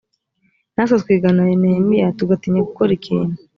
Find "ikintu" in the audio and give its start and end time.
2.99-3.35